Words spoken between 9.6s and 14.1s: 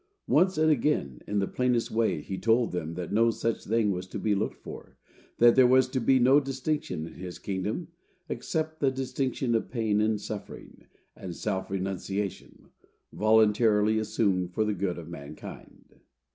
pain, and suffering, and self renunciation, voluntarily